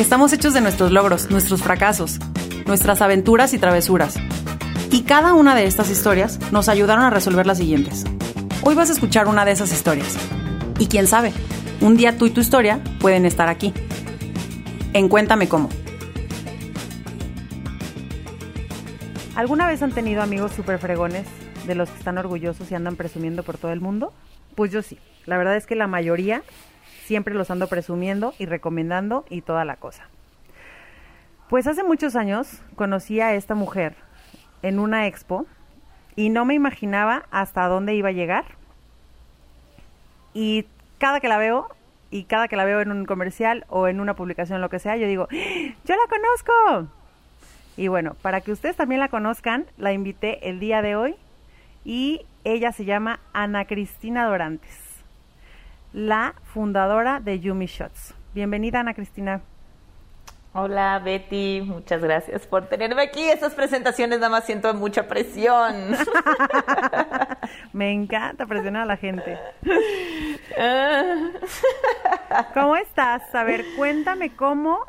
[0.00, 2.18] Estamos hechos de nuestros logros, nuestros fracasos,
[2.64, 4.16] nuestras aventuras y travesuras.
[4.90, 8.06] Y cada una de estas historias nos ayudaron a resolver las siguientes.
[8.62, 10.16] Hoy vas a escuchar una de esas historias.
[10.78, 11.34] Y quién sabe,
[11.82, 13.74] un día tú y tu historia pueden estar aquí.
[14.94, 15.68] En Cuéntame cómo.
[19.36, 21.26] ¿Alguna vez han tenido amigos súper fregones
[21.66, 24.14] de los que están orgullosos y andan presumiendo por todo el mundo?
[24.54, 24.98] Pues yo sí.
[25.26, 26.42] La verdad es que la mayoría
[27.10, 30.04] siempre los ando presumiendo y recomendando y toda la cosa.
[31.48, 33.96] Pues hace muchos años conocí a esta mujer
[34.62, 35.44] en una expo
[36.14, 38.44] y no me imaginaba hasta dónde iba a llegar.
[40.34, 40.66] Y
[40.98, 41.66] cada que la veo,
[42.12, 44.96] y cada que la veo en un comercial o en una publicación, lo que sea,
[44.96, 45.74] yo digo, ¡Ah!
[45.84, 46.92] yo la conozco.
[47.76, 51.16] Y bueno, para que ustedes también la conozcan, la invité el día de hoy
[51.84, 54.89] y ella se llama Ana Cristina Dorantes,
[55.92, 58.14] la fundadora de Yumi Shots.
[58.34, 59.40] Bienvenida Ana Cristina.
[60.52, 63.22] Hola Betty, muchas gracias por tenerme aquí.
[63.22, 65.92] Estas presentaciones nada más siento mucha presión.
[67.72, 69.38] Me encanta presionar a la gente.
[72.54, 73.32] ¿Cómo estás?
[73.32, 74.80] A ver, cuéntame cómo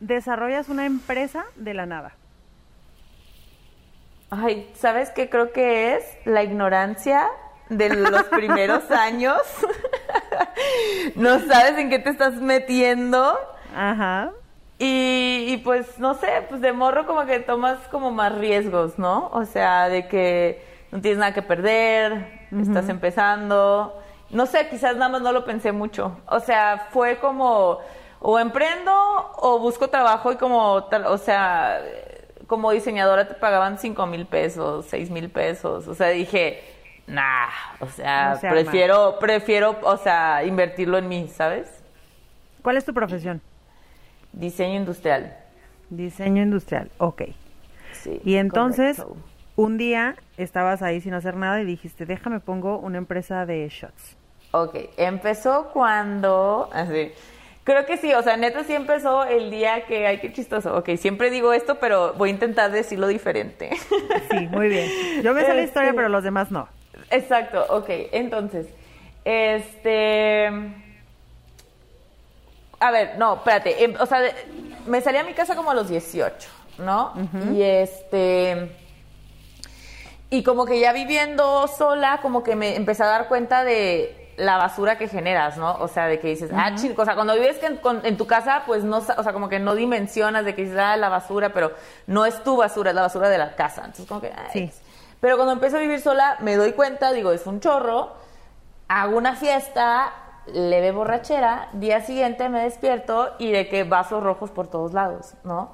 [0.00, 2.16] desarrollas una empresa de la nada.
[4.30, 6.04] Ay, ¿sabes qué creo que es?
[6.24, 7.28] La ignorancia
[7.68, 9.40] de los primeros años.
[11.14, 13.38] no sabes en qué te estás metiendo.
[13.74, 14.32] Ajá.
[14.78, 19.30] Y, pues no sé, pues de morro como que tomas como más riesgos, ¿no?
[19.32, 23.98] O sea, de que no tienes nada que perder, estás empezando.
[24.28, 26.18] No sé, quizás nada más no lo pensé mucho.
[26.26, 27.78] O sea, fue como
[28.20, 28.92] o emprendo
[29.36, 31.80] o busco trabajo y como, o sea,
[32.46, 35.88] como diseñadora te pagaban cinco mil pesos, seis mil pesos.
[35.88, 36.75] O sea, dije,
[37.06, 37.48] nah,
[37.80, 41.82] o sea, prefiero, prefiero, o sea, invertirlo en mí, ¿sabes?
[42.62, 43.40] ¿Cuál es tu profesión?
[44.32, 45.36] Diseño industrial.
[45.88, 47.22] Diseño industrial, ok.
[47.92, 48.20] Sí.
[48.24, 49.04] Y entonces,
[49.54, 54.16] un día estabas ahí sin hacer nada y dijiste, déjame pongo una empresa de shots.
[54.50, 57.12] Ok, empezó cuando, así,
[57.64, 60.90] creo que sí, o sea, neta sí empezó el día que, ay, qué chistoso, ok,
[60.96, 63.70] siempre digo esto, pero voy a intentar decirlo diferente.
[64.30, 64.88] Sí, muy bien.
[65.22, 66.68] Yo me sé la historia, este, pero los demás no.
[67.10, 68.66] Exacto, ok, entonces,
[69.24, 70.50] este
[72.78, 73.84] a ver, no, espérate.
[73.84, 74.20] Em, o sea,
[74.86, 76.48] me salí a mi casa como a los 18,
[76.78, 77.12] ¿no?
[77.52, 78.76] Y este.
[80.28, 84.58] Y como que ya viviendo sola, como que me empecé a dar cuenta de la
[84.58, 85.76] basura que generas, ¿no?
[85.76, 88.84] O sea, de que dices, ah, chico, o sea, cuando vives en, tu casa, pues
[88.84, 91.72] no, o sea, como que no dimensionas de que dices, ah, la basura, pero
[92.06, 93.82] no es tu basura, es la basura de la casa.
[93.86, 94.70] Entonces, como que, sí.
[95.26, 98.12] Pero cuando empiezo a vivir sola, me doy cuenta, digo, es un chorro,
[98.86, 100.12] hago una fiesta,
[100.54, 105.72] leve borrachera, día siguiente me despierto y de que vasos rojos por todos lados, ¿no?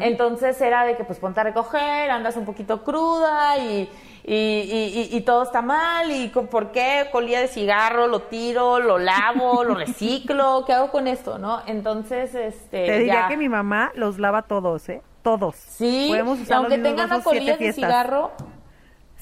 [0.00, 3.88] Entonces era de que pues ponte a recoger, andas un poquito cruda y,
[4.24, 7.06] y, y, todo está mal y ¿por qué?
[7.12, 11.62] Colía de cigarro, lo tiro, lo lavo, lo reciclo, ¿qué hago con esto, no?
[11.66, 12.84] Entonces, este...
[12.84, 15.02] Te diría que mi mamá los lava todos, ¿eh?
[15.22, 15.54] Todos.
[15.54, 16.12] Sí,
[16.52, 18.32] aunque tengan una colilla de cigarro...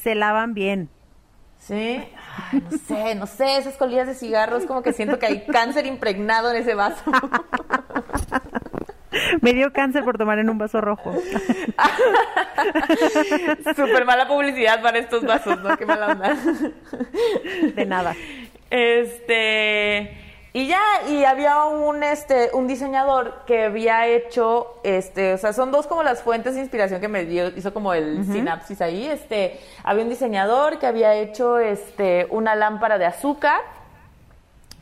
[0.06, 0.88] Se lavan bien.
[1.58, 2.00] Sí,
[2.52, 6.52] no sé, no sé, esas colillas de cigarros como que siento que hay cáncer impregnado
[6.52, 7.02] en ese vaso.
[9.40, 11.12] Me dio cáncer por tomar en un vaso rojo.
[13.74, 15.76] Súper mala publicidad para estos vasos, ¿no?
[15.76, 16.36] Qué mala onda.
[17.74, 18.14] De nada.
[18.70, 20.16] Este,
[20.56, 25.70] y ya, y había un, este, un diseñador que había hecho, este, o sea, son
[25.70, 29.60] dos como las fuentes de inspiración que me dio, hizo como el sinapsis ahí, este,
[29.84, 33.60] había un diseñador que había hecho, este, una lámpara de azúcar,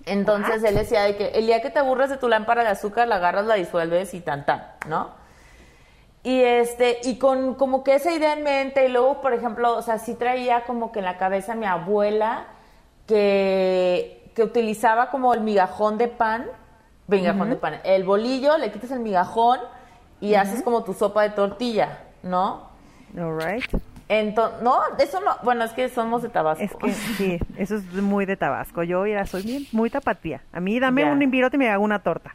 [0.06, 3.09] entonces él decía de que el día que te aburres de tu lámpara de azúcar,
[3.09, 5.11] la agarras, la disuelves y tan tan, ¿no?
[6.23, 9.82] Y este, y con como que esa idea en mente, y luego, por ejemplo, o
[9.82, 12.44] sea, sí traía como que en la cabeza mi abuela
[13.09, 16.47] que que utilizaba como el migajón de pan,
[17.07, 19.61] migajón de pan, el bolillo, le quitas el migajón
[20.21, 22.69] y haces como tu sopa de tortilla, ¿no?
[23.17, 23.65] All right.
[24.09, 26.63] Entonces, no, eso no, bueno, es que somos de Tabasco.
[26.63, 28.83] Es que sí, eso es muy de Tabasco.
[28.83, 30.43] Yo ya soy bien, muy tapatía.
[30.53, 32.35] A mí dame un invirote y me hago una torta.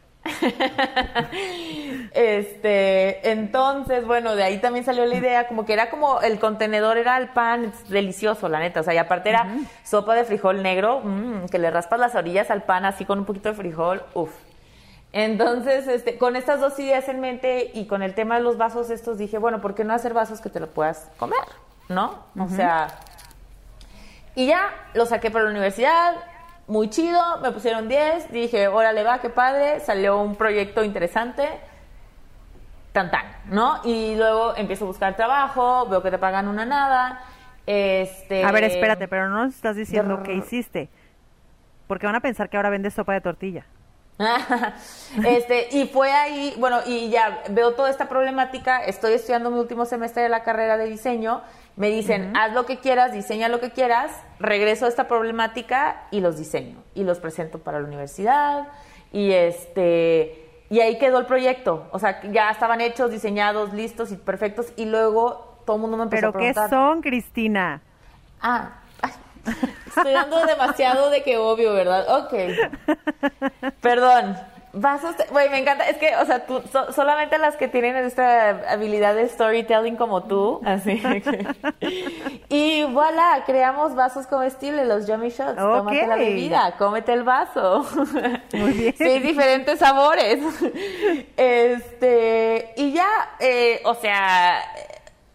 [2.14, 6.98] Este, entonces, bueno, de ahí también salió la idea, como que era como el contenedor
[6.98, 9.46] era el pan, delicioso, la neta, o sea, y aparte era
[9.82, 13.24] sopa de frijol negro, mm, que le raspas las orillas al pan así con un
[13.24, 14.30] poquito de frijol, uff.
[15.12, 18.90] Entonces, este, con estas dos ideas en mente y con el tema de los vasos
[18.90, 21.40] estos, dije, bueno, ¿por qué no hacer vasos que te lo puedas comer?
[21.88, 22.24] ¿No?
[22.38, 22.86] O sea,
[24.36, 26.14] y ya lo saqué para la universidad,
[26.70, 31.48] muy chido, me pusieron 10, dije, órale va, qué padre, salió un proyecto interesante,
[32.92, 33.80] tan tan, ¿no?
[33.82, 37.22] Y luego empiezo a buscar trabajo, veo que te pagan una nada,
[37.66, 38.44] este...
[38.44, 40.88] A ver, espérate, pero no nos estás diciendo qué hiciste,
[41.88, 43.66] porque van a pensar que ahora vendes sopa de tortilla.
[45.26, 49.86] este, y fue ahí, bueno, y ya veo toda esta problemática, estoy estudiando mi último
[49.86, 51.42] semestre de la carrera de diseño,
[51.76, 56.20] me dicen, haz lo que quieras, diseña lo que quieras, regreso a esta problemática y
[56.20, 58.68] los diseño y los presento para la universidad
[59.12, 64.16] y este y ahí quedó el proyecto, o sea, ya estaban hechos, diseñados, listos y
[64.16, 66.54] perfectos y luego todo el mundo me empezó a preguntar.
[66.54, 67.82] ¿Pero qué son, Cristina?
[68.40, 68.80] Ah,
[69.86, 72.24] estoy dando demasiado de que obvio, ¿verdad?
[72.24, 72.34] Ok.
[73.80, 74.36] Perdón.
[74.72, 76.62] Vasos, güey, me encanta, es que, o sea, tú,
[76.94, 81.02] solamente las que tienen esta habilidad de storytelling como tú, así
[82.48, 87.84] y voilà, creamos vasos comestibles, los Yummy Shots, tómate la bebida, cómete el vaso.
[88.52, 88.94] Muy bien.
[88.96, 90.38] Sí, diferentes sabores.
[91.36, 93.08] Este, y ya,
[93.40, 94.62] eh, o sea,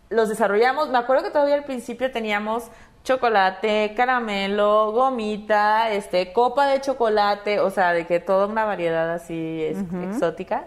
[0.09, 2.69] los desarrollamos, me acuerdo que todavía al principio teníamos
[3.05, 9.63] chocolate, caramelo, gomita, este, copa de chocolate, o sea, de que toda una variedad así
[9.63, 10.65] exótica.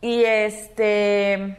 [0.00, 1.58] Y este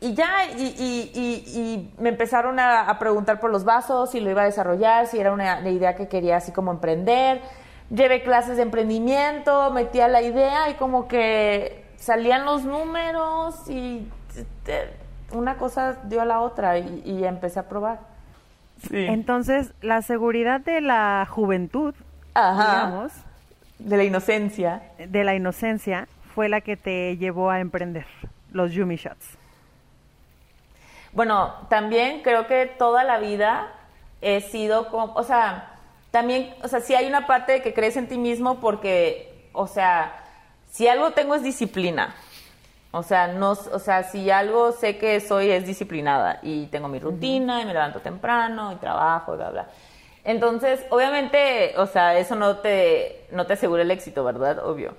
[0.00, 5.06] y ya, y, me empezaron a, preguntar por los vasos, si lo iba a desarrollar,
[5.06, 7.40] si era una, idea que quería así como emprender.
[7.90, 14.08] Llevé clases de emprendimiento, metía la idea y como que salían los números y
[15.32, 18.11] una cosa dio a la otra y empecé a probar.
[18.90, 21.94] Entonces, la seguridad de la juventud,
[22.34, 23.12] digamos,
[23.78, 28.06] de la inocencia, de la inocencia, fue la que te llevó a emprender
[28.52, 29.38] los Yumi Shots.
[31.12, 33.68] Bueno, también creo que toda la vida
[34.22, 35.72] he sido como, o sea,
[36.10, 39.66] también, o sea, sí hay una parte de que crees en ti mismo porque, o
[39.66, 40.24] sea,
[40.70, 42.14] si algo tengo es disciplina.
[42.94, 46.98] O sea, no, o sea, si algo sé que soy es disciplinada y tengo mi
[46.98, 49.66] rutina y me levanto temprano y trabajo y bla bla.
[50.24, 54.58] Entonces, obviamente, o sea, eso no te no te asegura el éxito, ¿verdad?
[54.64, 54.94] Obvio.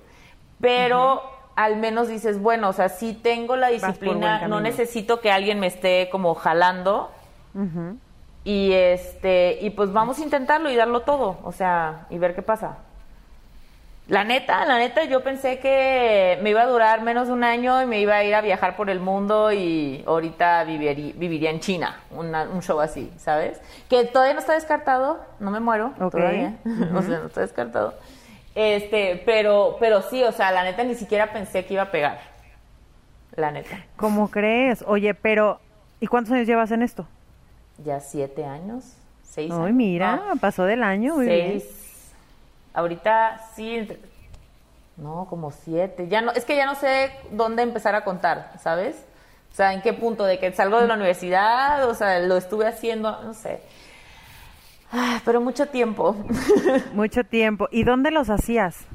[0.60, 1.22] Pero
[1.54, 5.68] al menos dices, bueno, o sea, si tengo la disciplina, no necesito que alguien me
[5.68, 7.10] esté como jalando.
[8.42, 12.42] Y este, y pues vamos a intentarlo y darlo todo, o sea, y ver qué
[12.42, 12.78] pasa.
[14.06, 17.82] La neta, la neta, yo pensé que me iba a durar menos de un año
[17.82, 22.00] y me iba a ir a viajar por el mundo y ahorita viviría, en China,
[22.10, 23.62] un show así, ¿sabes?
[23.88, 26.58] Que todavía no está descartado, no me muero todavía,
[26.94, 27.94] o sea, no está descartado.
[28.54, 32.20] Este, pero, pero sí, o sea, la neta ni siquiera pensé que iba a pegar,
[33.36, 33.86] la neta.
[33.96, 34.84] ¿Cómo crees?
[34.86, 35.60] Oye, pero,
[35.98, 37.08] ¿y cuántos años llevas en esto?
[37.82, 41.83] Ya siete años, seis Ay, mira, pasó del año, muy seis,
[42.74, 43.88] Ahorita sí,
[44.96, 46.08] no, como siete.
[46.08, 48.96] Ya no, es que ya no sé dónde empezar a contar, ¿sabes?
[49.52, 52.66] O sea, en qué punto de que salgo de la universidad, o sea, lo estuve
[52.66, 53.60] haciendo, no sé.
[55.24, 56.16] Pero mucho tiempo.
[56.92, 57.68] mucho tiempo.
[57.70, 58.86] ¿Y dónde los hacías?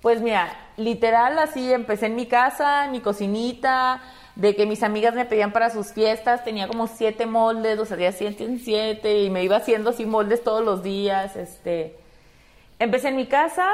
[0.00, 4.02] Pues mira, literal así empecé en mi casa, en mi cocinita,
[4.34, 8.12] de que mis amigas me pedían para sus fiestas, tenía como siete moldes, o sea,
[8.12, 11.96] siete en siete, y me iba haciendo así moldes todos los días, este
[12.78, 13.68] empecé en mi casa,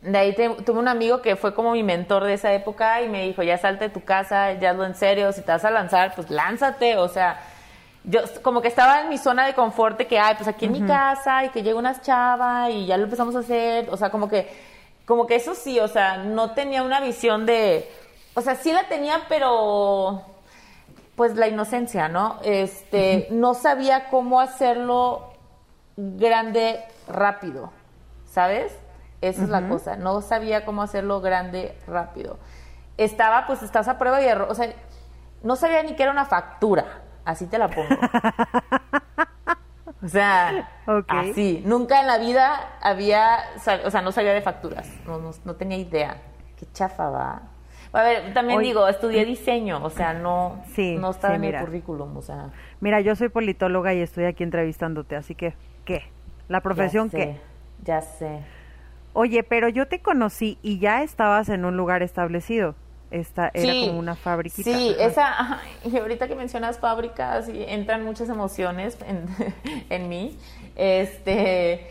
[0.00, 3.24] de ahí tuve un amigo que fue como mi mentor de esa época y me
[3.24, 6.14] dijo, ya salte de tu casa, ya hazlo en serio, si te vas a lanzar,
[6.14, 7.40] pues lánzate, o sea,
[8.04, 10.82] yo como que estaba en mi zona de confort que, ay, pues aquí en mi
[10.86, 14.28] casa y que llega unas chava y ya lo empezamos a hacer, o sea, como
[14.28, 14.48] que,
[15.04, 17.90] como que eso sí, o sea, no tenía una visión de,
[18.34, 20.22] o sea, sí la tenía, pero
[21.16, 22.38] pues la inocencia, ¿no?
[22.44, 25.27] Este, no sabía cómo hacerlo
[25.98, 27.72] grande rápido,
[28.24, 28.72] ¿sabes?
[29.20, 29.96] Esa es la cosa.
[29.96, 32.38] No sabía cómo hacerlo grande rápido.
[32.96, 34.46] Estaba, pues estás a prueba y error.
[34.48, 34.72] O sea,
[35.42, 37.02] no sabía ni que era una factura.
[37.24, 37.88] Así te la pongo.
[40.04, 40.70] o sea,
[41.08, 41.62] así.
[41.66, 43.40] Nunca en la vida había,
[43.84, 44.88] o sea, no sabía de facturas.
[45.44, 46.18] No, tenía idea.
[46.56, 47.42] Qué chafa va.
[47.92, 52.22] A ver, también digo, estudié diseño, o sea, no, no estaba en mi currículum, o
[52.22, 52.50] sea.
[52.80, 55.54] Mira, yo soy politóloga y estoy aquí entrevistándote, así que,
[55.88, 56.02] ¿qué?
[56.48, 57.40] La profesión que...
[57.82, 58.40] Ya sé.
[59.14, 62.74] Oye, pero yo te conocí y ya estabas en un lugar establecido.
[63.10, 64.62] Esta era como una fábrica.
[64.62, 69.26] Sí, esa, y ahorita que mencionas fábricas, y entran muchas emociones en,
[69.88, 70.38] en mí.
[70.76, 71.88] Este,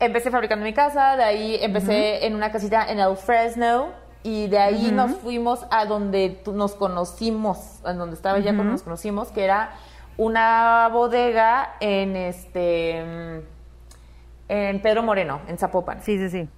[0.00, 3.88] empecé fabricando mi casa, de ahí empecé en una casita en el Fresno,
[4.22, 8.82] y de ahí nos fuimos a donde nos conocimos, en donde estaba ya cuando nos
[8.82, 9.72] conocimos, que era
[10.16, 12.98] una bodega en este
[14.48, 16.02] en Pedro Moreno, en Zapopan.
[16.02, 16.48] Sí, sí, sí.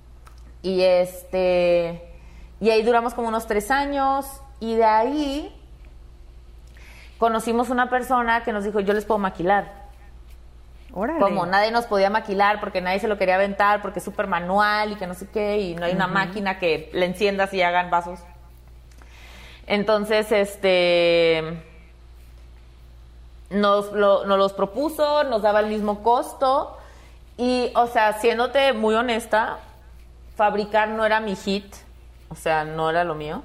[0.62, 2.02] Y este
[2.60, 4.26] y ahí duramos como unos tres años
[4.60, 5.54] y de ahí
[7.18, 9.88] conocimos una persona que nos dijo, yo les puedo maquilar.
[10.90, 14.92] Como nadie nos podía maquilar porque nadie se lo quería aventar porque es súper manual
[14.92, 17.90] y que no sé qué y no hay una máquina que le enciendas y hagan
[17.90, 18.20] vasos.
[19.66, 21.62] Entonces, este
[23.50, 26.76] nos, nos los propuso, nos daba el mismo costo.
[27.36, 29.58] Y, o sea, siéndote muy honesta,
[30.36, 31.74] fabricar no era mi hit
[32.28, 33.42] o sea, no era lo mío.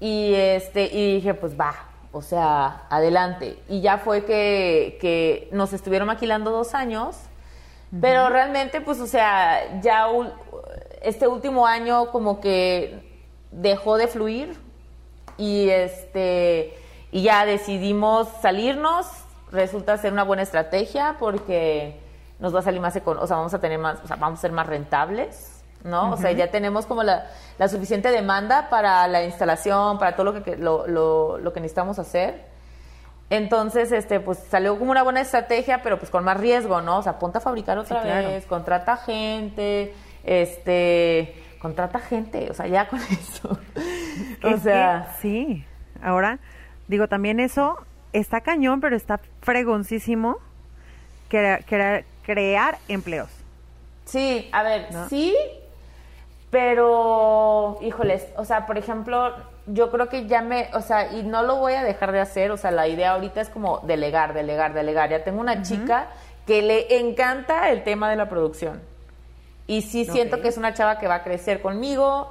[0.00, 1.74] Y este, y dije, pues va,
[2.10, 3.58] o sea, adelante.
[3.68, 7.16] Y ya fue que, que nos estuvieron maquilando dos años,
[8.00, 10.06] pero realmente, pues, o sea, ya
[11.02, 14.58] este último año como que dejó de fluir.
[15.36, 16.74] Y este,
[17.12, 19.06] y ya decidimos salirnos.
[19.52, 22.00] Resulta ser una buena estrategia porque
[22.40, 24.42] nos va a salir más, o sea, vamos a tener más, o sea, vamos a
[24.42, 26.12] ser más rentables ¿no?
[26.12, 27.26] O sea, ya tenemos como la,
[27.68, 32.44] suficiente demanda para la instalación, para todo lo que, lo, lo, que necesitamos hacer.
[33.30, 36.98] Entonces, este, pues salió como una buena estrategia, pero pues con más riesgo, ¿no?
[36.98, 42.88] O sea, ponte a fabricar otra vez, contrata gente, este, contrata gente, o sea, ya
[42.88, 43.58] con eso.
[44.44, 45.64] o sea, sí.
[46.02, 46.40] Ahora,
[46.88, 47.76] digo, también eso
[48.12, 50.38] está cañón, pero está fregoncísimo
[51.28, 51.64] crear,
[52.24, 53.30] crear, empleos.
[54.04, 55.34] Sí, a ver, sí,
[56.52, 59.34] pero, híjoles, o sea, por ejemplo,
[59.66, 62.50] yo creo que ya me, o sea, y no lo voy a dejar de hacer,
[62.50, 65.08] o sea, la idea ahorita es como delegar, delegar, delegar.
[65.08, 66.08] Ya tengo una chica
[66.46, 68.82] que le encanta el tema de la producción.
[69.66, 72.30] Y sí siento que es una chava que va a crecer conmigo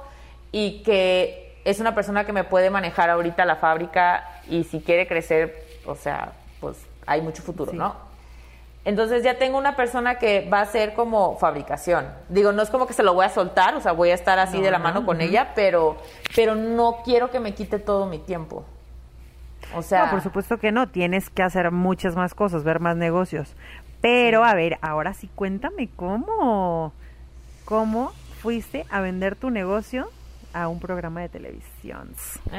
[0.52, 5.06] y que es una persona que me puede manejar ahorita la fábrica y si quiere
[5.06, 6.76] crecer, o sea, pues
[7.06, 7.94] hay mucho futuro, ¿no?
[8.84, 12.06] Entonces ya tengo una persona que va a ser como fabricación.
[12.28, 14.40] Digo, no es como que se lo voy a soltar, o sea, voy a estar
[14.40, 15.98] así de la mano con ella, pero,
[16.34, 18.64] pero no quiero que me quite todo mi tiempo.
[19.76, 22.96] O sea, no, por supuesto que no, tienes que hacer muchas más cosas, ver más
[22.96, 23.54] negocios.
[24.00, 26.92] Pero a ver, ahora sí cuéntame cómo
[27.64, 30.10] cómo fuiste a vender tu negocio
[30.52, 32.14] a un programa de televisión.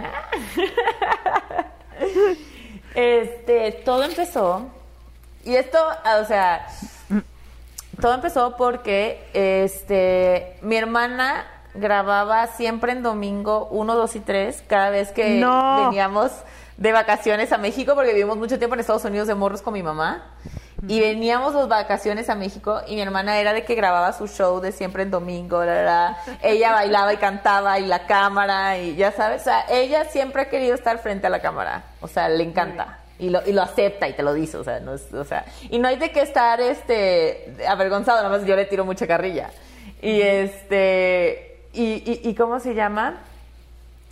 [2.96, 4.68] este, todo empezó
[5.44, 6.68] y esto, ah, o sea,
[8.00, 11.46] todo empezó porque este mi hermana
[11.76, 16.32] grababa siempre en domingo 1, 2 y 3 cada vez que veníamos
[16.78, 19.84] de vacaciones a México porque vivimos mucho tiempo en Estados Unidos de morros con mi
[19.84, 20.24] mamá.
[20.88, 24.60] Y veníamos las vacaciones a México y mi hermana era de que grababa su show
[24.60, 29.42] de siempre en domingo, la, Ella bailaba y cantaba y la cámara y ya sabes,
[29.42, 33.00] o sea, ella siempre ha querido estar frente a la cámara, o sea, le encanta
[33.20, 35.80] y lo, y lo acepta y te lo dice, o sea, no o sea, y
[35.80, 39.52] no hay de qué estar este avergonzado, nada más yo le tiro mucha carrilla.
[40.02, 43.22] Y este, y, y, ¿cómo se llama?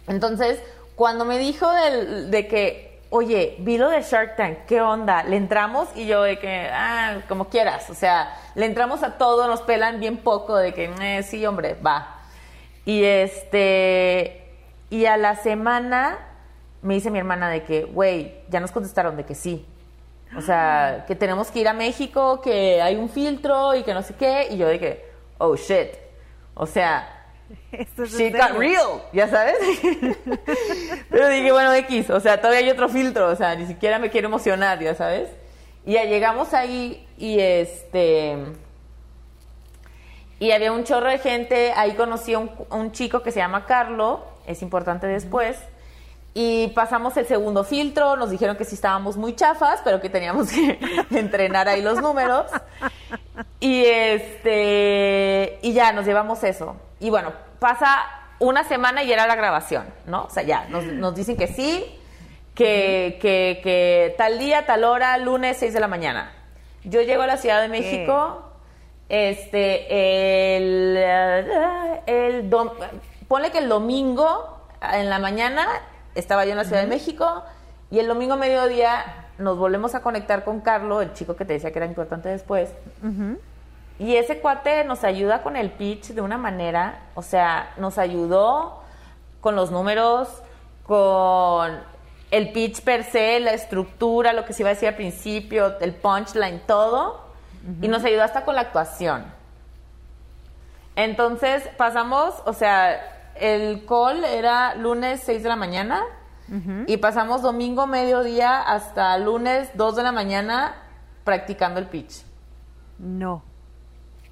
[0.08, 0.60] Entonces,
[0.96, 5.24] cuando me dijo del, de que, oye, vi lo de Shark Tank, ¿qué onda?
[5.24, 9.48] Le entramos y yo de que, ah, como quieras, o sea, le entramos a todo,
[9.48, 12.22] nos pelan bien poco, de que, eh, sí, hombre, va.
[12.86, 14.50] Y este,
[14.90, 16.20] y a la semana
[16.82, 19.68] me dice mi hermana de que, güey, ya nos contestaron de que sí.
[20.38, 24.02] O sea, que tenemos que ir a México, que hay un filtro y que no
[24.02, 24.48] sé qué.
[24.50, 25.90] Y yo de que, oh shit.
[26.54, 27.21] O sea,
[28.06, 29.56] shit got real, ya sabes.
[31.10, 34.10] Pero dije, bueno, X, o sea, todavía hay otro filtro, o sea, ni siquiera me
[34.10, 35.30] quiero emocionar, ya sabes.
[35.86, 38.38] Y ya llegamos ahí y este.
[40.40, 41.74] Y había un chorro de gente.
[41.76, 45.58] Ahí conocí a un, un chico que se llama Carlo, es importante después
[46.34, 50.50] y pasamos el segundo filtro, nos dijeron que sí estábamos muy chafas, pero que teníamos
[50.50, 50.80] que
[51.12, 52.46] entrenar ahí los números.
[53.60, 56.76] Y este y ya nos llevamos eso.
[57.00, 58.08] Y bueno, pasa
[58.40, 60.24] una semana y era la grabación, ¿no?
[60.24, 61.86] O sea, ya, nos, dicen que sí,
[62.56, 66.34] que, que, que, tal día, tal hora, lunes, 6 de la mañana.
[66.84, 68.52] Yo llego a la Ciudad de México,
[69.10, 70.98] este, el,
[72.08, 72.50] el,
[73.28, 75.68] ponle que el domingo en la mañana
[76.16, 77.44] estaba yo en la Ciudad de México
[77.92, 81.72] y el domingo mediodía nos volvemos a conectar con Carlos, el chico que te decía
[81.72, 82.70] que era importante después.
[84.00, 88.82] Y ese cuate nos ayuda con el pitch de una manera, o sea, nos ayudó
[89.42, 90.30] con los números,
[90.86, 91.80] con
[92.32, 95.94] el pitch per se, la estructura, lo que se iba a decir al principio, el
[95.94, 97.30] punchline, todo.
[97.82, 99.24] Y nos ayudó hasta con la actuación.
[100.96, 106.04] Entonces pasamos, o sea, el call era lunes 6 de la mañana
[106.86, 110.76] y pasamos domingo mediodía hasta lunes 2 de la mañana
[111.24, 112.26] practicando el pitch.
[112.98, 113.44] No.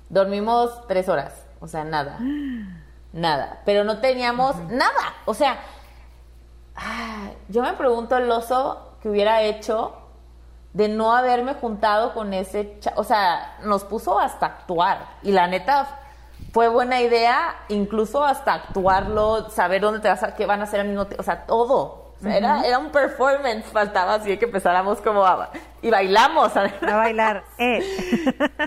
[0.09, 2.19] Dormimos tres horas, o sea, nada.
[3.11, 3.61] Nada.
[3.65, 5.15] Pero no teníamos nada.
[5.25, 5.57] O sea,
[6.75, 9.95] ah, yo me pregunto el oso que hubiera hecho
[10.73, 12.79] de no haberme juntado con ese...
[12.95, 15.07] o sea, nos puso hasta actuar.
[15.23, 15.99] Y la neta
[16.53, 20.81] fue buena idea, incluso hasta actuarlo, saber dónde te vas a, qué van a hacer
[20.81, 22.08] al mismo tiempo, o sea, todo.
[22.25, 26.55] Era, era un performance, faltaba así que empezáramos como a, y bailamos.
[26.55, 27.81] A bailar, eh.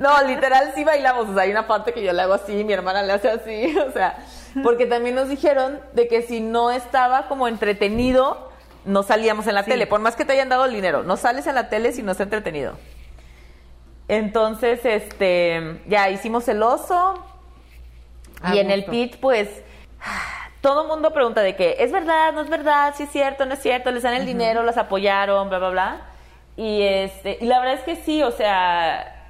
[0.00, 2.72] No, literal sí bailamos, o sea, hay una parte que yo le hago así, mi
[2.72, 4.24] hermana le hace así, o sea,
[4.62, 8.50] porque también nos dijeron de que si no estaba como entretenido,
[8.84, 11.46] no salíamos en la tele, por más que te hayan dado el dinero, no sales
[11.46, 12.78] en la tele si no está entretenido.
[14.08, 17.22] Entonces, este, ya hicimos el oso,
[18.52, 19.48] y en el pitch, pues,
[20.62, 22.32] todo el mundo pregunta de que, ¿es verdad?
[22.32, 22.94] ¿No es verdad?
[22.96, 23.44] ¿Sí es cierto?
[23.44, 23.90] ¿No es cierto?
[23.90, 24.62] ¿Les dan el dinero?
[24.62, 25.48] ¿Las apoyaron?
[25.48, 25.96] Bla, bla, bla.
[26.56, 29.26] Y, este, y la verdad es que sí, o sea,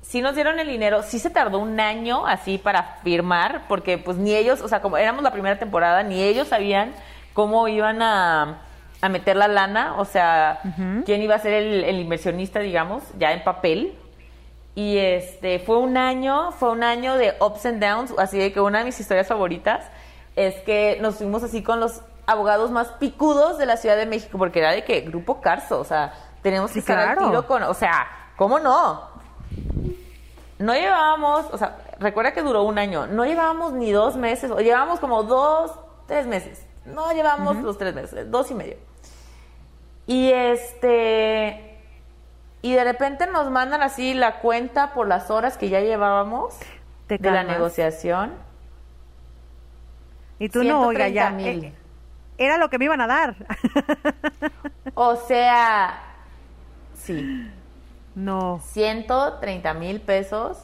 [0.00, 4.16] sí nos dieron el dinero, sí se tardó un año así para firmar, porque pues
[4.16, 6.94] ni ellos, o sea, como éramos la primera temporada, ni ellos sabían
[7.34, 8.62] cómo iban a,
[9.02, 10.60] a meter la lana, o sea,
[11.04, 13.94] quién iba a ser el, el, inversionista, digamos, ya en papel.
[14.74, 18.60] Y este, fue un año, fue un año de ups and downs, así de que
[18.60, 19.84] una de mis historias favoritas
[20.38, 24.38] es que nos fuimos así con los abogados más picudos de la Ciudad de México,
[24.38, 27.74] porque era de que Grupo Carso, o sea, tenemos que estar al tiro con, o
[27.74, 29.02] sea, ¿cómo no?
[30.58, 34.58] No llevábamos, o sea, recuerda que duró un año, no llevábamos ni dos meses, o
[34.58, 35.72] llevábamos como dos,
[36.06, 38.76] tres meses, no llevábamos los tres meses, dos y medio.
[40.06, 41.80] Y este,
[42.62, 46.56] y de repente nos mandan así la cuenta por las horas que ya llevábamos
[47.08, 48.47] de la negociación.
[50.38, 51.34] Y tú no, oiga, ya.
[51.38, 51.72] Eh,
[52.38, 53.34] era lo que me iban a dar.
[54.94, 56.00] o sea,
[56.94, 57.50] sí.
[58.14, 58.60] No.
[58.62, 60.58] 130 mil pesos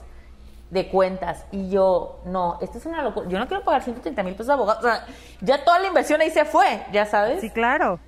[0.71, 1.47] de cuentas.
[1.53, 3.29] Y yo, no, esto es una locura.
[3.29, 4.79] Yo no quiero pagar 130 mil pesos de abogado.
[4.81, 5.07] O sea,
[5.41, 7.41] ya toda la inversión ahí se fue, ya sabes.
[7.41, 7.99] Sí, claro.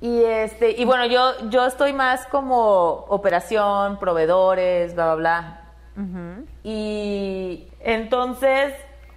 [0.00, 5.58] Y este, y bueno, yo, yo estoy más como operación, proveedores, bla, bla, bla.
[6.64, 8.74] Y entonces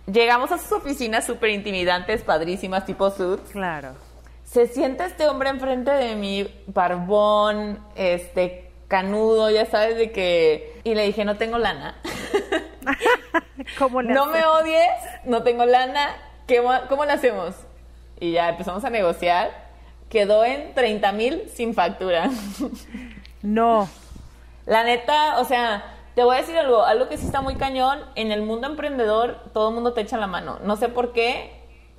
[0.07, 3.39] llegamos a sus oficinas súper intimidantes, padrísimas, tipo sud.
[3.51, 3.95] Claro.
[4.43, 10.79] Se siente este hombre enfrente de mí, barbón, este, canudo, ya sabes de que.
[10.83, 11.95] Y le dije, no tengo lana.
[13.79, 14.91] ¿Cómo le No me odies,
[15.25, 16.15] no tengo lana.
[16.47, 17.55] ¿Qué, ¿Cómo le hacemos?
[18.19, 19.65] Y ya empezamos a negociar
[20.09, 22.29] quedó en 30 mil sin factura.
[23.41, 23.89] No.
[24.65, 27.99] La neta, o sea, te voy a decir algo, algo que sí está muy cañón,
[28.15, 30.59] en el mundo emprendedor todo el mundo te echa la mano.
[30.63, 31.51] No sé por qué,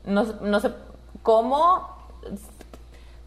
[0.04, 0.70] no, no sé
[1.22, 1.88] cómo,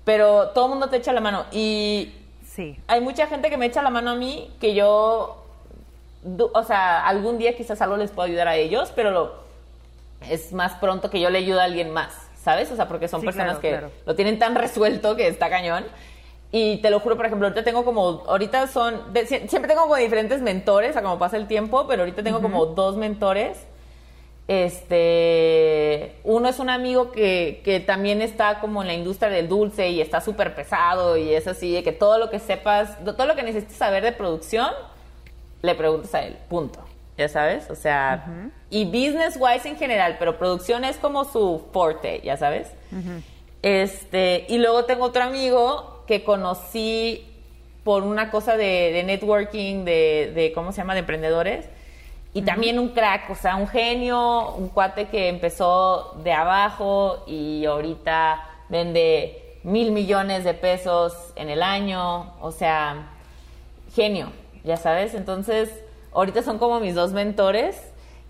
[0.03, 1.45] pero todo el mundo te echa la mano.
[1.51, 2.13] Y
[2.45, 2.77] sí.
[2.87, 5.45] hay mucha gente que me echa la mano a mí, que yo,
[6.53, 9.33] o sea, algún día quizás algo les puedo ayudar a ellos, pero lo,
[10.27, 12.29] es más pronto que yo le ayude a alguien más.
[12.43, 12.71] ¿sabes?
[12.71, 15.85] O sea, porque son personas que lo tienen tan resuelto que está cañón.
[16.51, 20.41] Y te lo juro, por ejemplo, ahorita tengo como, ahorita son, siempre tengo como diferentes
[20.41, 23.57] mentores, a como pasa el tiempo, pero ahorita tengo como dos mentores.
[24.47, 29.89] Este, uno es un amigo que, que también está como en la industria del dulce
[29.89, 33.35] y está súper pesado y es así, de que todo lo que sepas, todo lo
[33.35, 34.71] que necesites saber de producción,
[35.61, 36.79] le preguntas a él, punto
[37.19, 38.25] ya sabes, o sea,
[38.69, 42.69] y business wise en general, pero producción es como su forte, ya sabes.
[43.61, 47.23] Este, y luego tengo otro amigo que conocí
[47.83, 51.67] por una cosa de, networking, de, ¿cómo se llama?, de emprendedores.
[52.33, 57.63] Y también un crack, o sea, un genio, un cuate que empezó de abajo y
[57.63, 63.11] ahorita vende mil millones de pesos en el año, o sea,
[63.93, 64.31] genio,
[64.63, 65.13] ya sabes.
[65.13, 65.69] Entonces,
[66.11, 67.79] ahorita son como mis dos mentores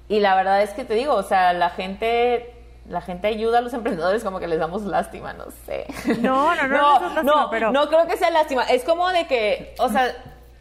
[0.09, 2.59] y la verdad es que te digo, o sea, la gente
[2.89, 5.86] la gente ayuda a los emprendedores como que les damos lástima, no sé.
[6.19, 7.71] No, no, no, no, pero...
[7.71, 8.63] no creo que sea lástima.
[8.63, 10.12] Es como de que, o sea,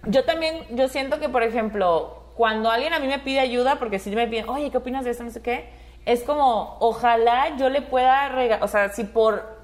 [0.07, 3.99] yo también, yo siento que, por ejemplo, cuando alguien a mí me pide ayuda, porque
[3.99, 5.25] si me piden, oye, ¿qué opinas de esto?
[5.25, 5.71] No sé qué,
[6.05, 9.59] es como, ojalá yo le pueda regalar, o sea, si por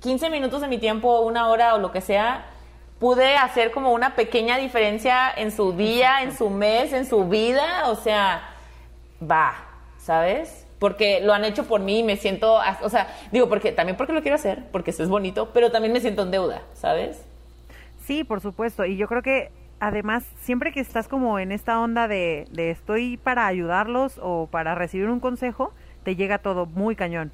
[0.00, 2.46] 15 minutos de mi tiempo, una hora o lo que sea,
[2.98, 7.88] pude hacer como una pequeña diferencia en su día, en su mes, en su vida,
[7.88, 8.54] o sea,
[9.20, 9.54] va,
[9.98, 10.66] ¿sabes?
[10.82, 14.12] Porque lo han hecho por mí y me siento, o sea, digo, porque también porque
[14.12, 17.24] lo quiero hacer, porque eso es bonito, pero también me siento en deuda, ¿sabes?
[18.04, 18.84] Sí, por supuesto.
[18.84, 23.16] Y yo creo que además, siempre que estás como en esta onda de, de estoy
[23.16, 27.30] para ayudarlos o para recibir un consejo, te llega todo muy cañón.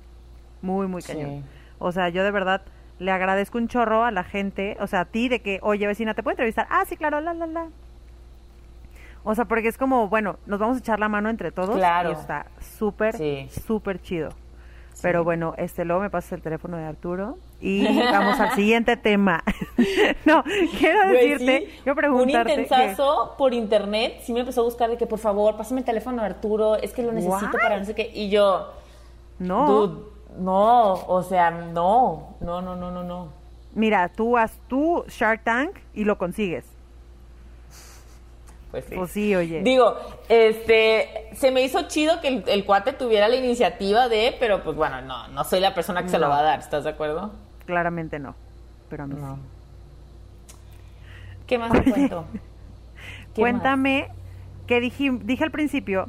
[0.60, 1.42] Muy, muy cañón.
[1.78, 2.60] O sea, yo de verdad
[2.98, 6.12] le agradezco un chorro a la gente, o sea, a ti de que, oye, vecina,
[6.12, 6.66] ¿te puedo entrevistar?
[6.68, 7.68] Ah, sí, claro, la, la, la.
[9.24, 11.76] O sea, porque es como, bueno, nos vamos a echar la mano entre todos.
[11.76, 12.10] Claro.
[12.10, 13.16] Y está súper,
[13.50, 14.30] súper chido.
[15.00, 19.42] Pero bueno, este luego me pasas el teléfono de Arturo y vamos al siguiente tema.
[20.24, 20.42] no,
[20.78, 22.54] quiero decirte, quiero preguntarte.
[22.54, 25.86] Un intensazo por internet, sí me empezó a buscar de que por favor, pásame el
[25.86, 28.10] teléfono de Arturo, es que lo necesito para no sé qué.
[28.12, 28.72] Y yo,
[29.38, 30.00] no.
[30.36, 33.28] no, o sea, no, no, no, no, no, no.
[33.74, 36.64] Mira, tú haz tu Shark Tank y lo consigues.
[38.70, 38.94] Pues sí.
[38.94, 39.62] Pues sí, oye.
[39.62, 39.96] Digo,
[40.28, 45.00] este, se me hizo chido que el, cuate tuviera la iniciativa de, pero pues bueno,
[45.00, 47.32] no, no soy la persona que se lo va a dar, ¿estás de acuerdo?
[47.64, 48.34] Claramente no,
[48.90, 49.38] pero a mí no.
[51.46, 52.26] ¿Qué más te cuento?
[53.34, 54.08] Cuéntame,
[54.66, 56.08] que dije, dije al principio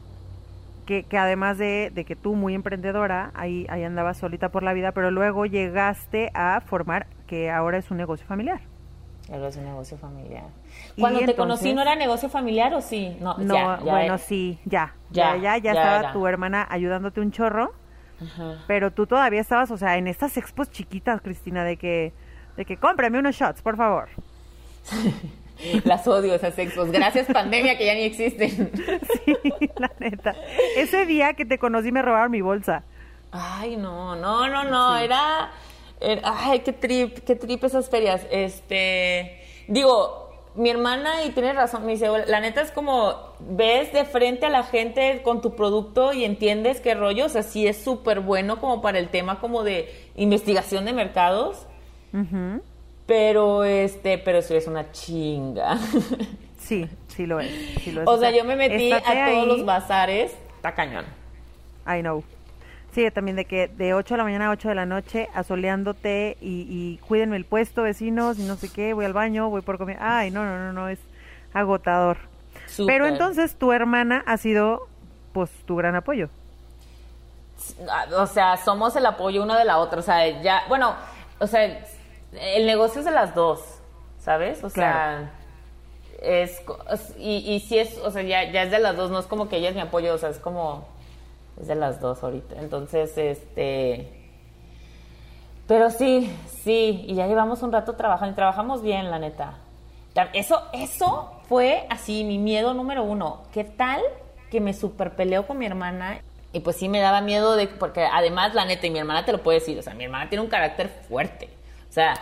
[0.86, 4.74] que, que además de, de, que tú, muy emprendedora, ahí, ahí andabas solita por la
[4.74, 8.60] vida, pero luego llegaste a formar que ahora es un negocio familiar.
[9.32, 10.46] Ahora es un negocio familiar.
[11.00, 13.18] Cuando te conocí, ¿no era negocio familiar o sí?
[13.20, 13.36] No,
[13.82, 14.96] bueno, sí, ya.
[15.12, 17.74] Ya, ya, ya, estaba tu hermana ayudándote un chorro.
[18.68, 22.14] Pero tú todavía estabas, o sea, en estas expos chiquitas, Cristina, de que,
[22.58, 24.10] de que cómprame unos shots, por favor.
[25.84, 26.92] Las odio esas expos.
[26.92, 28.50] Gracias pandemia que ya ni existen.
[29.26, 29.36] sí,
[29.78, 30.36] la neta.
[30.78, 32.84] Ese día que te conocí me robaron mi bolsa.
[33.32, 34.98] Ay, no, no, no, no.
[34.98, 35.52] Era,
[36.00, 38.26] era, ay, qué trip, qué trip esas ferias.
[38.32, 44.06] Este, digo, mi hermana, y tiene razón, me dice, la neta es como, ves de
[44.06, 47.78] frente a la gente con tu producto y entiendes qué rollo, o sea, sí es
[47.78, 51.66] súper bueno como para el tema como de investigación de mercados,
[53.06, 55.78] pero este, pero eso es una chinga.
[56.60, 57.50] Sí, sí lo es,
[58.06, 61.06] O sea, yo me metí a todos los bazares, está cañón.
[61.88, 62.24] I know.
[62.94, 66.38] Sí, también de que de 8 de la mañana a 8 de la noche asoleándote
[66.42, 69.78] y, y cuídenme el puesto, vecinos, y no sé qué, voy al baño, voy por
[69.78, 70.00] comida.
[70.02, 71.00] Ay, no, no, no, no, es
[71.54, 72.18] agotador.
[72.88, 74.88] Pero entonces tu hermana ha sido,
[75.34, 76.30] pues, tu gran apoyo.
[78.18, 80.00] O sea, somos el apoyo uno de la otra.
[80.00, 80.96] O sea, ya, bueno,
[81.40, 81.64] o sea,
[82.34, 83.62] el negocio es de las dos,
[84.20, 84.64] ¿sabes?
[84.64, 85.32] O sea,
[86.22, 86.62] es,
[87.18, 89.50] y, y si es, o sea, ya, ya es de las dos, no es como
[89.50, 90.88] que ella es mi apoyo, o sea, es como
[91.60, 92.56] es de las dos ahorita.
[92.60, 94.16] Entonces, este...
[95.68, 99.60] Pero sí, sí, y ya llevamos un rato trabajando y trabajamos bien, la neta.
[100.34, 103.44] Eso, eso fue así mi miedo número uno.
[103.54, 104.02] ¿Qué tal
[104.50, 106.22] que me super peleo con mi hermana?
[106.52, 109.32] Y pues sí me daba miedo de, porque además, la neta, y mi hermana te
[109.32, 111.50] lo puede decir, o sea, mi hermana tiene un carácter fuerte.
[111.88, 112.16] O sea,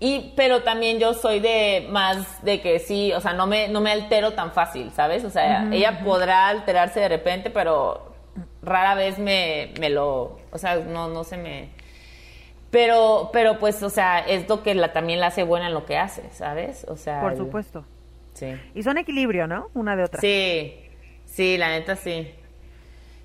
[0.00, 3.80] y, pero también yo soy de más de que sí, o sea, no me, no
[3.80, 5.24] me altero tan fácil, ¿sabes?
[5.24, 8.08] O sea, ella podrá alterarse de repente, pero
[8.62, 11.68] rara vez me, me lo, o sea, no, no se me...
[12.70, 15.86] Pero, pero pues, o sea, es lo que la, también la hace buena en lo
[15.86, 16.84] que hace, ¿sabes?
[16.88, 17.20] O sea...
[17.20, 17.84] Por supuesto.
[18.34, 18.54] Sí.
[18.74, 19.70] Y son equilibrio, ¿no?
[19.74, 20.20] Una de otra.
[20.20, 20.74] Sí,
[21.24, 22.30] sí, la neta sí.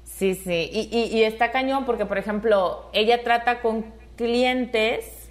[0.04, 0.70] Sí, sí.
[0.72, 5.30] Y, y, y está cañón porque, por ejemplo, ella trata con clientes...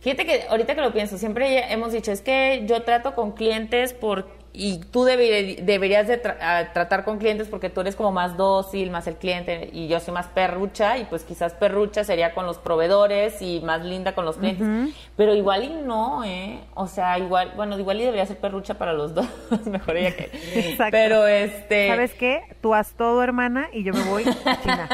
[0.00, 3.92] Fíjate que ahorita que lo pienso, siempre hemos dicho, es que yo trato con clientes
[3.94, 9.06] por y tú deberías de tratar con clientes porque tú eres como más dócil, más
[9.06, 13.40] el cliente y yo soy más perrucha y pues quizás perrucha sería con los proveedores
[13.40, 16.60] y más linda con los clientes, pero igual y no, ¿eh?
[16.74, 19.28] O sea, igual, bueno, igual y debería ser perrucha para los dos,
[19.66, 20.30] mejor ella que...
[20.54, 20.90] Exacto.
[20.90, 21.88] Pero este...
[21.88, 22.42] ¿Sabes qué?
[22.60, 24.88] Tú haz todo, hermana, y yo me voy a China.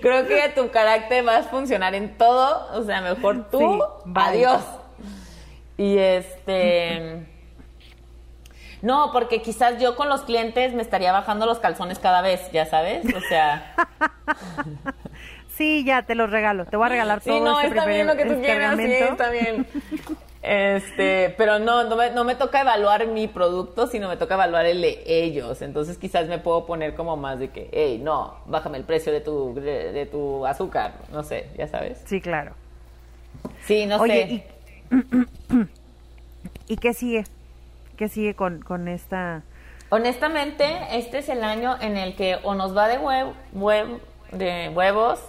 [0.00, 3.84] Creo que tu carácter va a funcionar en todo, o sea, mejor tú,
[4.14, 4.62] adiós.
[5.76, 7.29] Y este...
[8.82, 12.66] No, porque quizás yo con los clientes me estaría bajando los calzones cada vez, ya
[12.66, 13.74] sabes, o sea...
[15.56, 17.34] sí, ya te los regalo, te voy a regalar todo.
[17.34, 19.66] Sí, no, está bien lo que tú quieras, sí, está bien.
[20.42, 24.64] Este, pero no, no me, no me toca evaluar mi producto, sino me toca evaluar
[24.64, 25.60] el de ellos.
[25.60, 29.20] Entonces quizás me puedo poner como más de que, hey, no, bájame el precio de
[29.20, 32.00] tu, de, tu azúcar, no sé, ya sabes.
[32.06, 32.52] Sí, claro.
[33.66, 34.22] Sí, no sé.
[34.30, 34.44] ¿y,
[36.68, 37.24] ¿y qué sigue?
[38.00, 39.42] ¿Qué sigue con, con esta...?
[39.90, 43.34] Honestamente, este es el año en el que o nos va de, huevo,
[44.32, 45.20] de huevos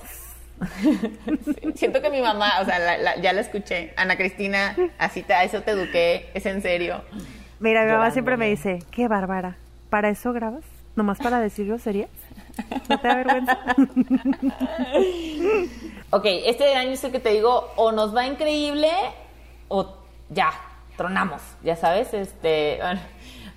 [1.75, 3.91] siento que mi mamá, o sea, ya la escuché.
[3.97, 7.01] Ana Cristina, así te, a eso te eduqué, es en serio.
[7.59, 9.57] Mira, mi mamá siempre me dice, qué bárbara,
[9.89, 10.63] ¿para eso grabas?
[10.95, 12.07] ¿Nomás para decirlo sería?
[12.87, 13.59] ¿No te da vergüenza?
[16.11, 18.87] ok, este año es el que te digo, o nos va increíble
[19.67, 19.97] o
[20.29, 20.53] ya,
[21.01, 22.79] tronamos, ya sabes, este,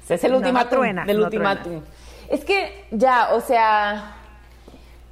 [0.09, 1.83] es el ultimátum del ultimátum.
[2.31, 4.17] Es que ya, o sea,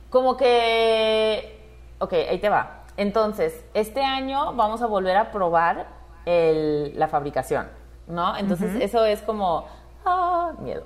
[0.09, 1.61] como que,
[1.99, 2.85] ok, ahí te va.
[2.97, 5.89] Entonces, este año vamos a volver a probar
[6.25, 7.69] la fabricación,
[8.07, 8.35] ¿no?
[8.39, 9.67] Entonces, eso es como,
[10.07, 10.85] ah, miedo.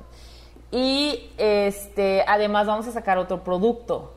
[0.72, 4.14] Y este, además vamos a sacar otro producto.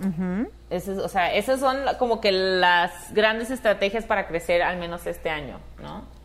[0.00, 5.60] o sea, esas son como que las grandes estrategias para crecer al menos este año,
[5.82, 6.15] ¿no?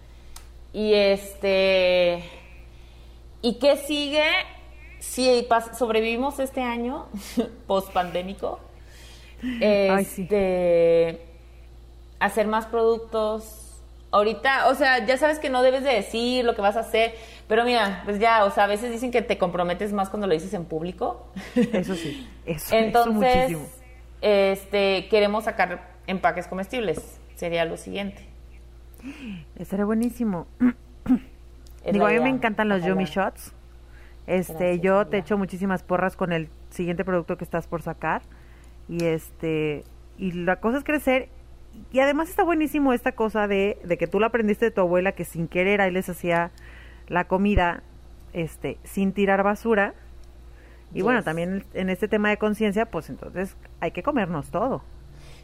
[0.73, 2.23] Y este,
[3.41, 4.23] ¿y qué sigue?
[4.99, 7.07] Si sobrevivimos este año
[7.67, 8.59] post pandémico,
[9.59, 11.21] este,
[12.19, 13.67] hacer más productos.
[14.13, 17.15] Ahorita, o sea, ya sabes que no debes de decir lo que vas a hacer,
[17.47, 20.33] pero mira, pues ya, o sea, a veces dicen que te comprometes más cuando lo
[20.33, 21.31] dices en público.
[21.55, 23.57] Eso sí, eso, Entonces,
[24.19, 28.30] este, queremos sacar empaques comestibles, sería lo siguiente.
[29.55, 30.47] Estaría buenísimo.
[31.91, 33.53] Digo, a mí me encantan los Yummy Shots.
[34.27, 38.21] Este, yo te echo muchísimas porras con el siguiente producto que estás por sacar.
[38.87, 39.83] Y este,
[40.17, 41.29] y la cosa es crecer.
[41.91, 45.13] Y además está buenísimo esta cosa de, de que tú la aprendiste de tu abuela
[45.13, 46.51] que sin querer ahí les hacía
[47.07, 47.83] la comida
[48.33, 49.93] este, sin tirar basura.
[50.93, 54.83] Y bueno, también en este tema de conciencia, pues entonces hay que comernos todo.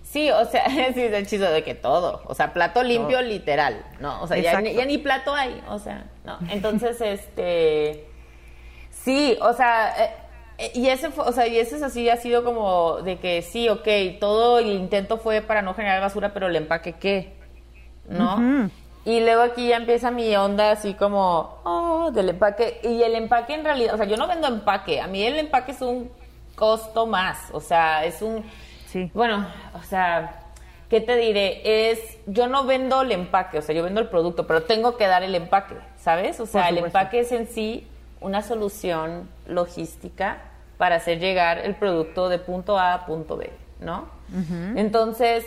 [0.09, 3.85] Sí, o sea, sí, es el chiste de que todo, o sea, plato limpio literal,
[3.99, 4.21] ¿no?
[4.21, 6.39] O sea, ya, ni plato hay, o sea, ¿no?
[6.49, 8.05] Entonces, este,
[8.89, 9.93] sí, o sea,
[10.57, 13.41] eh, y ese fue, o sea, y ese es así, ha sido como de que
[13.41, 13.87] sí, ok,
[14.19, 17.33] todo el intento fue para no generar basura, pero el empaque, ¿qué?
[18.07, 18.69] ¿No?
[19.07, 22.81] Y luego aquí ya empieza mi onda así como, oh, del empaque.
[22.83, 24.99] Y el empaque en realidad, o sea, yo no vendo empaque.
[24.99, 26.11] A mí el empaque es un
[26.55, 27.37] costo más.
[27.53, 28.43] O sea, es un...
[28.87, 29.11] Sí.
[29.13, 30.39] Bueno, o sea,
[30.89, 31.91] ¿qué te diré?
[31.91, 35.07] Es, yo no vendo el empaque, o sea, yo vendo el producto, pero tengo que
[35.07, 36.39] dar el empaque, ¿sabes?
[36.39, 37.87] O sea, el empaque es en sí
[38.21, 40.39] una solución logística
[40.77, 44.07] para hacer llegar el producto de punto A a punto B, ¿no?
[44.75, 45.45] Entonces,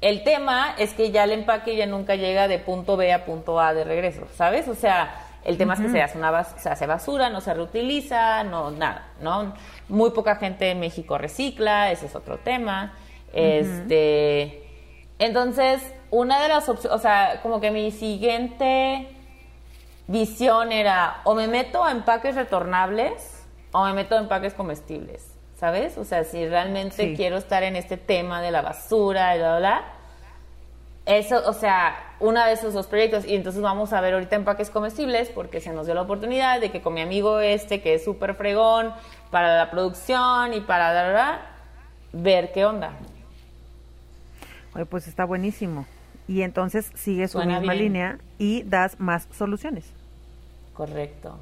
[0.00, 3.60] el tema es que ya el empaque ya nunca llega de punto B a punto
[3.60, 4.68] A de regreso, ¿sabes?
[4.68, 8.44] O sea, el tema es que se hace, una se hace basura, no se reutiliza,
[8.44, 9.54] no nada, ¿no?
[9.88, 12.94] Muy poca gente en México recicla, ese es otro tema.
[13.32, 14.66] Este,
[15.18, 19.08] entonces, una de las opciones, o sea, como que mi siguiente
[20.06, 25.30] visión era o me meto a empaques retornables o me meto a empaques comestibles.
[25.60, 25.98] ¿sabes?
[25.98, 29.84] O sea, si realmente quiero estar en este tema de la basura y bla, bla,
[31.10, 33.24] eso, o sea, uno de esos dos proyectos.
[33.26, 36.70] Y entonces vamos a ver ahorita empaques comestibles porque se nos dio la oportunidad de
[36.70, 38.92] que con mi amigo este, que es súper fregón
[39.30, 41.40] para la producción y para dar,
[42.12, 42.92] ver qué onda.
[44.74, 45.86] Oye, pues está buenísimo.
[46.28, 49.92] Y entonces sigues su misma línea y das más soluciones.
[50.74, 51.38] Correcto.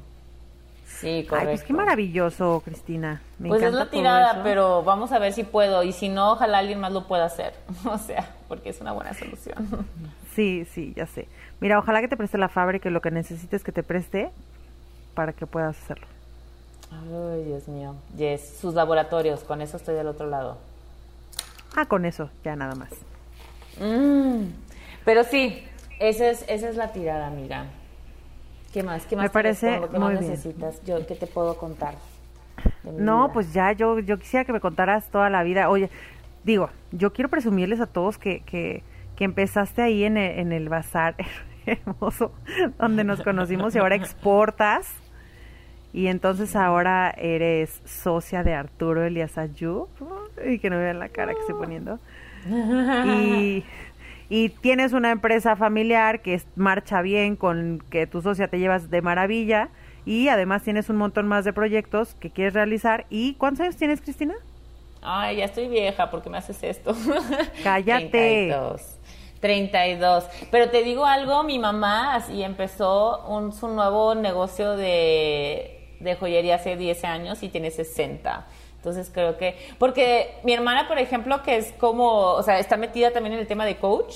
[0.99, 1.49] Sí, correcto.
[1.49, 3.21] Ay, pues qué maravilloso, Cristina.
[3.37, 5.83] Me pues es la tirada, pero vamos a ver si puedo.
[5.83, 7.53] Y si no, ojalá alguien más lo pueda hacer.
[7.85, 9.87] o sea, porque es una buena solución.
[10.35, 11.27] sí, sí, ya sé.
[11.61, 14.31] Mira, ojalá que te preste la fábrica y lo que necesites que te preste
[15.13, 16.07] para que puedas hacerlo.
[16.91, 17.95] Ay, Dios mío.
[18.17, 20.57] Yes, sus laboratorios, con eso estoy del otro lado.
[21.75, 22.89] Ah, con eso, ya nada más.
[23.79, 24.47] Mm,
[25.05, 25.63] pero sí,
[25.99, 27.67] esa es, esa es la tirada, amiga.
[28.71, 29.05] ¿Qué más?
[29.05, 30.83] ¿Qué más Me parece ¿Qué más necesitas?
[30.85, 31.95] Yo, ¿Qué te puedo contar?
[32.83, 35.69] No, pues ya, yo, yo quisiera que me contaras toda la vida.
[35.69, 35.89] Oye,
[36.43, 38.83] digo, yo quiero presumirles a todos que, que,
[39.15, 41.15] que empezaste ahí en el, en el bazar
[41.65, 42.31] hermoso
[42.77, 44.87] donde nos conocimos y ahora exportas.
[45.91, 49.87] Y entonces ahora eres socia de Arturo Elias Ayú.
[50.45, 51.99] Y que no vean la cara que estoy poniendo.
[53.05, 53.65] Y
[54.29, 59.01] y tienes una empresa familiar que marcha bien, con que tu socia te llevas de
[59.01, 59.69] maravilla
[60.05, 63.05] y además tienes un montón más de proyectos que quieres realizar.
[63.09, 64.35] ¿Y cuántos años tienes, Cristina?
[65.01, 66.95] Ay, ya estoy vieja, porque me haces esto?
[67.63, 68.09] Cállate.
[68.09, 68.99] 32.
[69.39, 70.25] 32.
[70.51, 76.55] Pero te digo algo, mi mamá así empezó un, su nuevo negocio de, de joyería
[76.55, 78.45] hace 10 años y tiene 60.
[78.79, 83.11] Entonces creo que, porque mi hermana, por ejemplo, que es como, o sea, está metida
[83.11, 84.15] también en el tema de coach,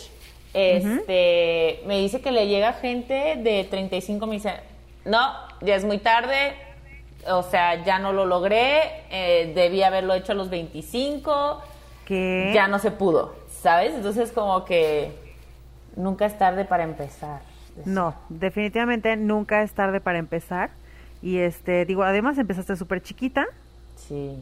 [0.54, 4.54] este, me dice que le llega gente de 35, me dice,
[5.04, 6.54] no, ya es muy tarde,
[7.28, 11.62] o sea, ya no lo logré, eh, debí haberlo hecho a los 25,
[12.06, 13.94] que ya no se pudo, ¿sabes?
[13.94, 15.12] Entonces como que
[15.96, 17.42] nunca es tarde para empezar.
[17.86, 20.70] No, definitivamente nunca es tarde para empezar.
[21.22, 23.46] Y este, digo, además empezaste súper chiquita.
[23.96, 24.38] Sí.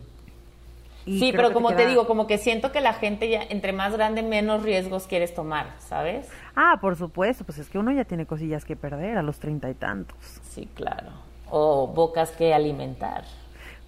[1.06, 3.94] Sí, pero como te, queda- digo, como que siento que la gente ya, entre más
[3.94, 6.28] grande, menos riesgos quieres tomar, ¿sabes?
[6.56, 9.70] Ah, por supuesto, pues es que uno ya tiene cosillas que perder a los treinta
[9.70, 10.18] y tantos.
[10.50, 11.10] Sí, claro.
[11.50, 13.24] O bocas que alimentar.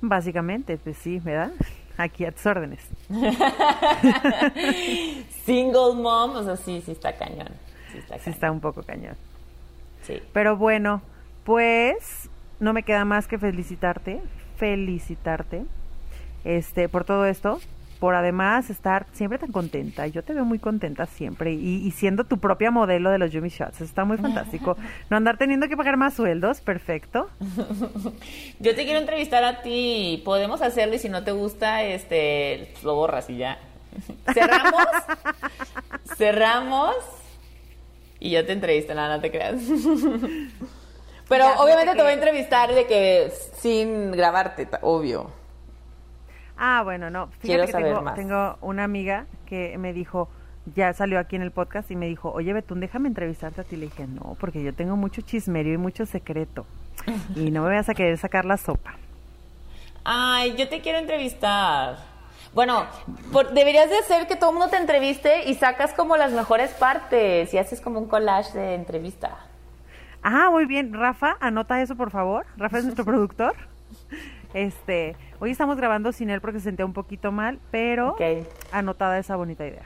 [0.01, 1.51] Básicamente, pues sí, ¿verdad?
[1.97, 2.85] Aquí a tus órdenes.
[5.45, 7.49] Single mom, o sea, sí, sí está cañón.
[7.91, 8.33] Sí está Sí cañón.
[8.33, 9.15] está un poco cañón.
[10.01, 10.21] Sí.
[10.33, 11.01] Pero bueno,
[11.43, 14.21] pues no me queda más que felicitarte,
[14.57, 15.65] felicitarte,
[16.43, 17.59] este, por todo esto,
[17.99, 20.07] por además estar siempre tan contenta.
[20.07, 23.47] Yo te veo muy contenta siempre y, y siendo tu propia modelo de los Yumi
[23.49, 23.75] Shots.
[23.75, 24.75] Eso está muy fantástico.
[25.09, 27.29] No andar teniendo que pagar más sueldos, perfecto.
[28.59, 30.21] Yo te quiero entrevistar a ti.
[30.25, 33.59] Podemos hacerlo y si no te gusta, este, pues, lo borras y ya.
[34.33, 34.87] Cerramos.
[36.17, 36.95] Cerramos.
[38.19, 39.55] Y yo te entrevisto, nada, no te creas.
[41.29, 45.31] Pero Ya, obviamente fíjate te voy a entrevistar de que sin grabarte, obvio.
[46.57, 47.27] Ah, bueno, no.
[47.27, 48.15] Fíjate Quiero que saber tengo, más.
[48.15, 50.29] tengo una amiga que me dijo,
[50.75, 53.75] ya salió aquí en el podcast y me dijo, oye Betún, déjame entrevistarte a ti.
[53.75, 56.65] Le dije, no, porque yo tengo mucho chismerio y mucho secreto.
[57.35, 58.95] Y no me vas a querer sacar la sopa.
[60.03, 61.97] Ay, yo te quiero entrevistar.
[62.53, 62.85] Bueno,
[63.31, 66.71] por- deberías de hacer que todo el mundo te entreviste y sacas como las mejores
[66.73, 69.37] partes y haces como un collage de entrevista.
[70.21, 70.93] Ah, muy bien.
[70.93, 72.45] Rafa, anota eso, por favor.
[72.57, 73.55] Rafa es nuestro productor.
[74.53, 78.15] Este, hoy estamos grabando sin él porque se sentía un poquito mal, pero
[78.71, 79.83] anotada esa bonita idea.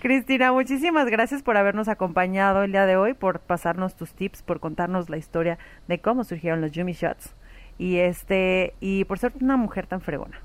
[0.00, 4.60] Cristina, muchísimas gracias por habernos acompañado el día de hoy, por pasarnos tus tips, por
[4.60, 7.34] contarnos la historia de cómo surgieron los Yumi Shots
[7.78, 10.42] y este y por ser una mujer tan fregona.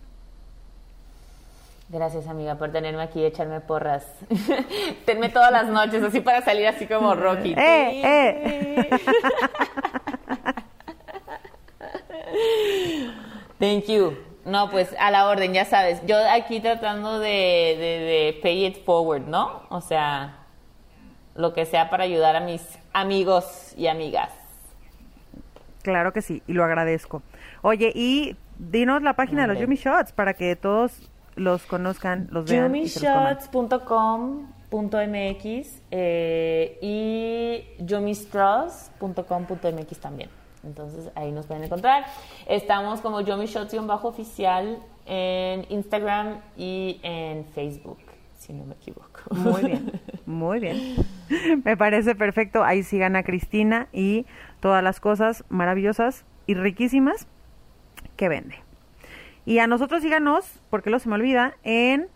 [1.89, 4.07] Gracias, amiga, por tenerme aquí y echarme porras.
[5.05, 7.53] Tenme todas las noches, así para salir así como Rocky.
[7.57, 8.89] ¡Eh, eh!
[13.59, 14.32] Thank you.
[14.45, 16.01] No, pues a la orden, ya sabes.
[16.05, 19.61] Yo aquí tratando de, de, de pay it forward, ¿no?
[19.69, 20.39] O sea,
[21.35, 22.61] lo que sea para ayudar a mis
[22.93, 24.29] amigos y amigas.
[25.81, 27.21] Claro que sí, y lo agradezco.
[27.61, 29.59] Oye, y dinos la página de los.
[29.59, 33.37] Yumi Shots para que todos los conozcan, los vean y se los coman.
[33.39, 40.29] Yummishots.com.mx eh, y yummistraws.com.mx también.
[40.63, 42.05] Entonces ahí nos pueden encontrar.
[42.47, 43.47] Estamos como Yummy
[43.85, 47.99] bajo oficial en Instagram y en Facebook,
[48.37, 49.09] si no me equivoco.
[49.31, 50.95] Muy bien, muy bien.
[51.65, 52.63] Me parece perfecto.
[52.63, 54.25] Ahí sigan a Cristina y
[54.59, 57.27] todas las cosas maravillosas y riquísimas
[58.15, 58.55] que vende.
[59.45, 62.07] Y a nosotros síganos, porque lo se me olvida, en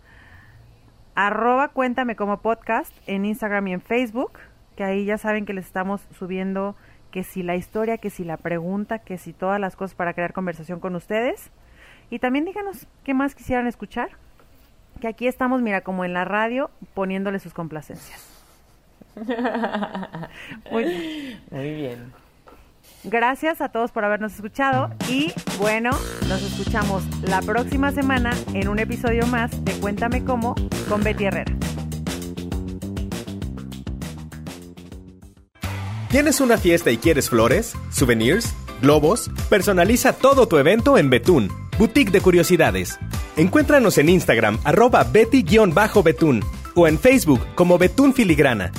[1.15, 4.33] arroba cuéntame como podcast en Instagram y en Facebook,
[4.75, 6.75] que ahí ya saben que les estamos subiendo
[7.11, 10.33] que si la historia, que si la pregunta, que si todas las cosas para crear
[10.33, 11.49] conversación con ustedes.
[12.09, 14.09] Y también díganos qué más quisieran escuchar,
[15.01, 18.25] que aquí estamos, mira, como en la radio, poniéndole sus complacencias.
[20.71, 22.13] Muy- Muy bien.
[23.03, 25.91] Gracias a todos por habernos escuchado y bueno,
[26.27, 30.55] nos escuchamos la próxima semana en un episodio más de Cuéntame cómo
[30.89, 31.53] con Betty Herrera.
[36.09, 39.29] ¿Tienes una fiesta y quieres flores, souvenirs, globos?
[39.49, 42.97] Personaliza todo tu evento en Betún, Boutique de Curiosidades.
[43.35, 48.71] Encuéntranos en Instagram, arroba Betty-Betún, o en Facebook como Betún Filigrana.